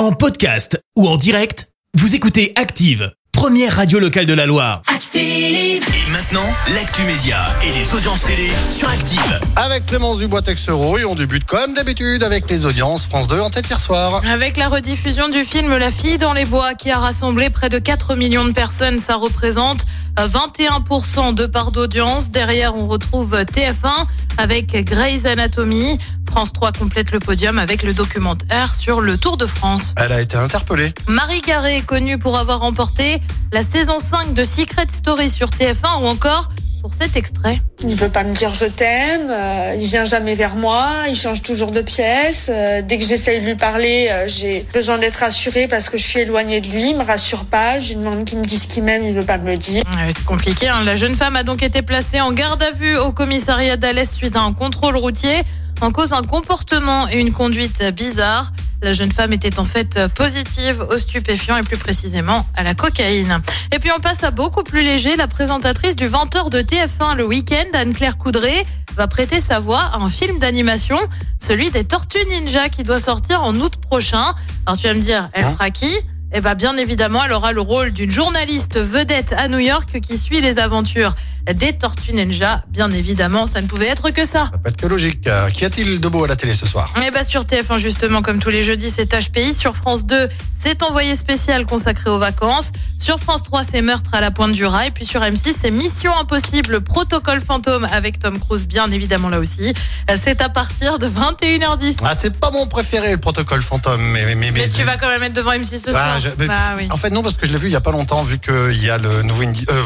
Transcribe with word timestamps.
En 0.00 0.12
podcast 0.12 0.82
ou 0.96 1.06
en 1.06 1.18
direct, 1.18 1.68
vous 1.92 2.14
écoutez 2.14 2.54
Active, 2.56 3.12
première 3.32 3.76
radio 3.76 3.98
locale 3.98 4.24
de 4.24 4.32
la 4.32 4.46
Loire. 4.46 4.80
Active. 4.86 5.20
Et 5.20 6.10
maintenant, 6.10 6.46
l'actu 6.74 7.02
média 7.02 7.36
et 7.62 7.70
les 7.70 7.92
audiences 7.92 8.22
télé 8.22 8.48
sur 8.70 8.88
Active. 8.88 9.40
Avec 9.56 9.84
Clémence 9.84 10.16
Dubois-Texero 10.16 10.96
et 10.96 11.04
on 11.04 11.14
débute 11.14 11.44
comme 11.44 11.74
d'habitude 11.74 12.22
avec 12.22 12.48
les 12.48 12.64
audiences 12.64 13.04
France 13.04 13.28
2 13.28 13.40
en 13.40 13.50
tête 13.50 13.68
hier 13.68 13.78
soir. 13.78 14.22
Avec 14.26 14.56
la 14.56 14.68
rediffusion 14.68 15.28
du 15.28 15.44
film 15.44 15.76
La 15.76 15.90
fille 15.90 16.16
dans 16.16 16.32
les 16.32 16.46
bois 16.46 16.72
qui 16.72 16.90
a 16.90 16.98
rassemblé 16.98 17.50
près 17.50 17.68
de 17.68 17.78
4 17.78 18.16
millions 18.16 18.46
de 18.46 18.52
personnes, 18.52 19.00
ça 19.00 19.16
représente 19.16 19.84
21% 20.28 21.34
de 21.34 21.46
part 21.46 21.70
d'audience. 21.70 22.30
Derrière, 22.30 22.76
on 22.76 22.86
retrouve 22.86 23.34
TF1 23.34 24.06
avec 24.38 24.72
Grey's 24.84 25.26
Anatomy. 25.26 25.98
France 26.28 26.52
3 26.52 26.72
complète 26.72 27.10
le 27.10 27.20
podium 27.20 27.58
avec 27.58 27.82
le 27.82 27.92
documentaire 27.92 28.74
sur 28.74 29.00
le 29.00 29.16
Tour 29.18 29.36
de 29.36 29.46
France. 29.46 29.94
Elle 29.96 30.12
a 30.12 30.20
été 30.20 30.36
interpellée. 30.36 30.92
Marie 31.08 31.40
Carré 31.40 31.78
est 31.78 31.86
connue 31.86 32.18
pour 32.18 32.38
avoir 32.38 32.60
remporté 32.60 33.20
la 33.52 33.62
saison 33.64 33.98
5 33.98 34.34
de 34.34 34.44
Secret 34.44 34.86
Story 34.90 35.28
sur 35.28 35.48
TF1 35.48 36.02
ou 36.02 36.06
encore 36.06 36.48
pour 36.80 36.94
cet 36.94 37.16
extrait. 37.16 37.60
Il 37.82 37.94
veut 37.94 38.08
pas 38.08 38.24
me 38.24 38.34
dire 38.34 38.52
je 38.54 38.64
t'aime, 38.66 39.28
euh, 39.30 39.76
il 39.78 39.86
vient 39.86 40.04
jamais 40.04 40.34
vers 40.34 40.56
moi, 40.56 41.04
il 41.08 41.14
change 41.14 41.42
toujours 41.42 41.70
de 41.70 41.80
pièce. 41.82 42.48
euh, 42.52 42.82
dès 42.82 42.98
que 42.98 43.04
j'essaye 43.04 43.40
de 43.40 43.46
lui 43.46 43.54
parler, 43.54 44.08
euh, 44.10 44.24
j'ai 44.28 44.66
besoin 44.72 44.98
d'être 44.98 45.16
rassurée 45.16 45.68
parce 45.68 45.88
que 45.88 45.98
je 45.98 46.04
suis 46.04 46.20
éloignée 46.20 46.60
de 46.60 46.68
lui, 46.68 46.90
il 46.90 46.96
me 46.96 47.04
rassure 47.04 47.44
pas, 47.44 47.78
je 47.80 47.88
lui 47.88 47.96
demande 47.96 48.24
qu'il 48.24 48.38
me 48.38 48.44
dise 48.44 48.66
qu'il 48.66 48.82
m'aime, 48.84 49.04
il 49.04 49.12
veut 49.14 49.24
pas 49.24 49.38
me 49.38 49.50
le 49.50 49.56
dire. 49.58 49.82
Ouais, 49.96 50.10
C'est 50.10 50.24
compliqué. 50.24 50.68
hein. 50.68 50.82
La 50.84 50.96
jeune 50.96 51.14
femme 51.14 51.36
a 51.36 51.42
donc 51.42 51.62
été 51.62 51.82
placée 51.82 52.20
en 52.20 52.32
garde 52.32 52.62
à 52.62 52.70
vue 52.70 52.96
au 52.96 53.12
commissariat 53.12 53.76
d'Alès 53.76 54.10
suite 54.12 54.36
à 54.36 54.40
un 54.40 54.52
contrôle 54.52 54.96
routier 54.96 55.42
en 55.82 55.92
cause 55.92 56.10
d'un 56.10 56.22
comportement 56.22 57.08
et 57.08 57.18
une 57.18 57.32
conduite 57.32 57.82
bizarre. 57.94 58.52
La 58.82 58.94
jeune 58.94 59.12
femme 59.12 59.34
était 59.34 59.58
en 59.58 59.64
fait 59.64 60.00
positive 60.14 60.82
aux 60.90 60.96
stupéfiants 60.96 61.58
et 61.58 61.62
plus 61.62 61.76
précisément 61.76 62.46
à 62.56 62.62
la 62.62 62.74
cocaïne. 62.74 63.42
Et 63.74 63.78
puis 63.78 63.90
on 63.94 64.00
passe 64.00 64.22
à 64.24 64.30
beaucoup 64.30 64.62
plus 64.62 64.82
léger. 64.82 65.16
La 65.16 65.26
présentatrice 65.26 65.96
du 65.96 66.08
20h 66.08 66.48
de 66.48 66.62
TF1 66.62 67.14
le 67.14 67.26
week-end, 67.26 67.66
Anne-Claire 67.74 68.16
Coudray, 68.16 68.64
va 68.96 69.06
prêter 69.06 69.38
sa 69.38 69.58
voix 69.58 69.90
à 69.92 69.98
un 69.98 70.08
film 70.08 70.38
d'animation, 70.38 70.98
celui 71.38 71.70
des 71.70 71.84
Tortues 71.84 72.24
Ninja 72.30 72.70
qui 72.70 72.82
doit 72.82 73.00
sortir 73.00 73.42
en 73.42 73.54
août 73.56 73.74
prochain. 73.76 74.34
Alors 74.64 74.78
tu 74.78 74.86
vas 74.86 74.94
me 74.94 75.00
dire, 75.00 75.28
elle 75.34 75.44
Hein 75.44 75.52
fera 75.52 75.70
qui? 75.70 75.94
Eh 76.32 76.40
ben, 76.40 76.54
bien 76.54 76.76
évidemment, 76.76 77.24
elle 77.24 77.32
aura 77.32 77.52
le 77.52 77.60
rôle 77.60 77.90
d'une 77.90 78.10
journaliste 78.10 78.78
vedette 78.78 79.34
à 79.36 79.48
New 79.48 79.58
York 79.58 80.00
qui 80.00 80.16
suit 80.16 80.40
les 80.40 80.58
aventures 80.58 81.12
des 81.52 81.72
Tortues 81.72 82.12
Ninja. 82.12 82.62
Bien 82.68 82.90
évidemment, 82.90 83.46
ça 83.46 83.60
ne 83.62 83.66
pouvait 83.66 83.86
être 83.88 84.10
que 84.10 84.24
ça. 84.24 84.48
Ça 84.52 84.58
peut 84.58 84.68
être 84.70 84.76
que 84.76 84.86
logique. 84.86 85.26
Euh, 85.26 85.50
Qu'y 85.50 85.64
a-t-il 85.64 86.00
de 86.00 86.08
beau 86.08 86.24
à 86.24 86.28
la 86.28 86.36
télé 86.36 86.54
ce 86.54 86.66
soir? 86.66 86.92
Et 87.04 87.10
bah 87.10 87.24
sur 87.24 87.44
TF1 87.44 87.78
justement 87.78 88.22
comme 88.22 88.38
tous 88.40 88.50
les 88.50 88.62
jeudis 88.62 88.90
c'est 88.90 89.12
HPI 89.14 89.54
sur 89.54 89.76
France 89.76 90.06
2 90.06 90.28
c'est 90.58 90.82
envoyé 90.82 91.14
spécial 91.16 91.64
consacré 91.66 92.10
aux 92.10 92.18
vacances 92.18 92.72
sur 92.98 93.18
France 93.18 93.42
3 93.42 93.62
c'est 93.64 93.80
meurtre 93.82 94.10
à 94.14 94.20
la 94.20 94.30
pointe 94.30 94.52
du 94.52 94.64
rail 94.66 94.90
puis 94.90 95.04
sur 95.04 95.20
M6 95.22 95.54
c'est 95.60 95.70
Mission 95.70 96.12
impossible 96.18 96.80
protocole 96.82 97.40
fantôme 97.40 97.86
avec 97.90 98.18
Tom 98.18 98.38
Cruise 98.38 98.66
bien 98.66 98.90
évidemment 98.90 99.28
là 99.28 99.38
aussi 99.38 99.72
c'est 100.16 100.40
à 100.42 100.48
partir 100.48 100.98
de 100.98 101.06
21h10 101.06 101.96
Ah, 102.04 102.14
c'est 102.14 102.34
pas 102.38 102.50
mon 102.50 102.66
préféré, 102.66 103.12
le 103.12 103.18
protocole 103.18 103.62
fantôme. 103.62 104.00
Mais, 104.12 104.24
mais, 104.26 104.34
mais, 104.34 104.50
mais 104.50 104.68
tu 104.68 104.82
vas 104.82 104.96
quand 104.96 105.08
même 105.08 105.22
être 105.22 105.32
devant 105.32 105.52
M6 105.52 105.64
ce 105.84 105.90
Ah, 105.90 105.92
soir 105.92 106.20
je- 106.20 106.46
bah 106.46 106.74
oui 106.76 106.88
En 106.90 106.96
fait, 106.96 107.10
non, 107.10 107.22
parce 107.22 107.36
que 107.36 107.46
je 107.46 107.52
l'ai 107.52 107.58
vu 107.58 107.68
il 107.68 107.72
y 107.72 107.76
a 107.76 107.80
pas 107.80 107.92
longtemps, 107.92 108.22
vu 108.22 108.38
qu'il 108.38 108.82
y 108.82 108.90
a 108.90 108.98
le 108.98 109.22
nouveau 109.22 109.42
euh, 109.44 109.82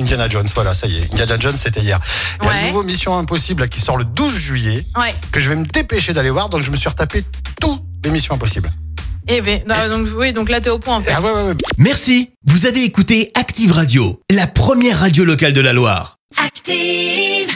Indiana 0.00 0.28
Jones. 0.28 0.46
Voilà, 0.54 0.74
ça 0.74 0.86
y 0.86 0.96
est. 0.98 1.12
Indiana 1.12 1.36
Jones, 1.38 1.56
c'était 1.56 1.80
hier. 1.80 1.98
Il 2.42 2.44
y 2.44 2.48
a 2.48 2.50
Ouais. 2.52 2.60
le 2.62 2.66
nouveau 2.68 2.82
Mission 2.82 3.16
Impossible 3.18 3.62
là, 3.62 3.68
qui 3.68 3.80
sort 3.80 3.96
le 3.96 4.04
12 4.04 4.34
juillet, 4.34 4.86
ouais 4.98 5.14
que 5.32 5.40
je 5.40 5.48
vais 5.48 5.56
me 5.56 5.64
dépêcher 5.64 6.12
d'aller 6.12 6.30
voir. 6.30 6.48
Donc, 6.48 6.62
je 6.62 6.70
me 6.70 6.76
suis 6.76 6.88
retapé 6.88 7.24
toutes 7.60 7.82
les 8.04 8.10
Missions 8.10 8.34
Impossibles. 8.34 8.70
et 9.28 9.40
ben 9.40 9.60
non, 9.66 9.88
donc 9.88 10.08
oui 10.16 10.32
donc 10.32 10.48
là 10.48 10.60
t'es 10.60 10.70
au 10.70 10.78
point 10.78 10.96
en 10.96 11.00
fait 11.00 11.12
Ah 11.12 11.20
ouais, 11.20 11.32
ouais, 11.32 11.42
ouais. 11.48 11.54
Merci, 11.78 12.30
vous 12.46 12.66
avez 12.66 12.84
écouté 12.84 13.32
Active 13.34 13.72
Radio, 13.72 14.20
la 14.30 14.46
première 14.46 15.00
radio 15.00 15.24
locale 15.24 15.52
de 15.52 15.60
la 15.60 15.72
Loire. 15.72 16.18
Active. 16.36 17.48